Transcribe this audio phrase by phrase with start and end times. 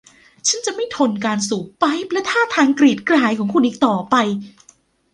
[0.47, 4.15] ฉันจะไม่ทนการสูบไปป์และท่าทางกรีดกรายของคุณอีกต่อไป